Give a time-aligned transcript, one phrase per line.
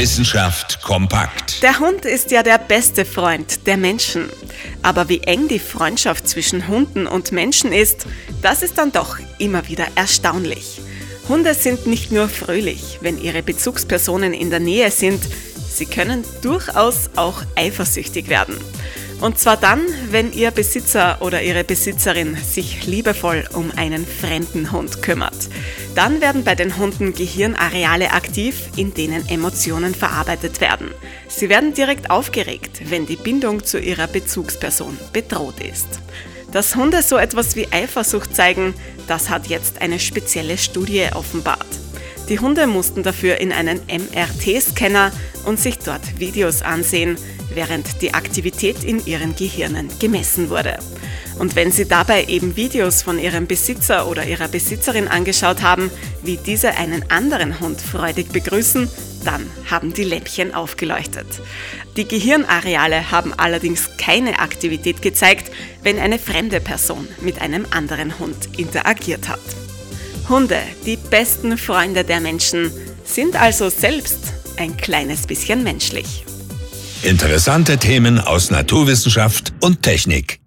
[0.00, 1.62] Wissenschaft kompakt.
[1.62, 4.30] Der Hund ist ja der beste Freund der Menschen.
[4.80, 8.06] Aber wie eng die Freundschaft zwischen Hunden und Menschen ist,
[8.40, 10.80] das ist dann doch immer wieder erstaunlich.
[11.28, 15.20] Hunde sind nicht nur fröhlich, wenn ihre Bezugspersonen in der Nähe sind,
[15.70, 18.56] sie können durchaus auch eifersüchtig werden.
[19.20, 19.80] Und zwar dann,
[20.10, 25.50] wenn Ihr Besitzer oder Ihre Besitzerin sich liebevoll um einen fremden Hund kümmert.
[26.00, 30.94] Dann werden bei den Hunden Gehirnareale aktiv, in denen Emotionen verarbeitet werden.
[31.28, 36.00] Sie werden direkt aufgeregt, wenn die Bindung zu ihrer Bezugsperson bedroht ist.
[36.52, 38.72] Dass Hunde so etwas wie Eifersucht zeigen,
[39.08, 41.66] das hat jetzt eine spezielle Studie offenbart.
[42.30, 45.10] Die Hunde mussten dafür in einen MRT-Scanner
[45.46, 47.16] und sich dort Videos ansehen,
[47.52, 50.78] während die Aktivität in ihren Gehirnen gemessen wurde.
[51.40, 55.90] Und wenn Sie dabei eben Videos von Ihrem Besitzer oder Ihrer Besitzerin angeschaut haben,
[56.22, 58.88] wie diese einen anderen Hund freudig begrüßen,
[59.24, 61.26] dann haben die Lämpchen aufgeleuchtet.
[61.96, 65.50] Die Gehirnareale haben allerdings keine Aktivität gezeigt,
[65.82, 69.40] wenn eine fremde Person mit einem anderen Hund interagiert hat.
[70.30, 72.70] Hunde, die besten Freunde der Menschen,
[73.04, 76.24] sind also selbst ein kleines bisschen menschlich.
[77.02, 80.39] Interessante Themen aus Naturwissenschaft und Technik.